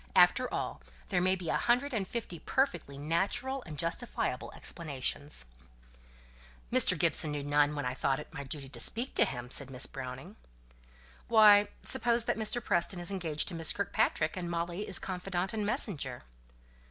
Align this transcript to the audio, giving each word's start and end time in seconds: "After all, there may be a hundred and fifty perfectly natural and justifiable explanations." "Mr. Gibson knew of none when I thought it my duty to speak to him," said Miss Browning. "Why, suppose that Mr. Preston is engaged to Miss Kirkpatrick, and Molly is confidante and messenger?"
"After 0.15 0.51
all, 0.51 0.81
there 1.09 1.21
may 1.21 1.35
be 1.35 1.49
a 1.49 1.57
hundred 1.57 1.93
and 1.93 2.07
fifty 2.07 2.39
perfectly 2.39 2.97
natural 2.97 3.61
and 3.67 3.77
justifiable 3.77 4.51
explanations." 4.53 5.45
"Mr. 6.73 6.97
Gibson 6.97 7.33
knew 7.33 7.41
of 7.41 7.45
none 7.45 7.75
when 7.75 7.85
I 7.85 7.93
thought 7.93 8.19
it 8.19 8.33
my 8.33 8.43
duty 8.43 8.67
to 8.67 8.79
speak 8.79 9.13
to 9.13 9.25
him," 9.25 9.51
said 9.51 9.69
Miss 9.69 9.85
Browning. 9.85 10.37
"Why, 11.27 11.67
suppose 11.83 12.23
that 12.23 12.35
Mr. 12.39 12.63
Preston 12.63 12.99
is 12.99 13.11
engaged 13.11 13.47
to 13.49 13.53
Miss 13.53 13.71
Kirkpatrick, 13.73 14.35
and 14.35 14.49
Molly 14.49 14.87
is 14.87 14.97
confidante 14.97 15.53
and 15.53 15.67
messenger?" 15.67 16.23